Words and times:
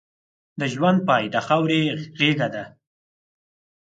د 0.59 0.61
ژوند 0.73 0.99
پای 1.07 1.23
د 1.33 1.37
خاورې 1.47 1.81
غېږه 2.17 2.47
ده. 2.55 2.63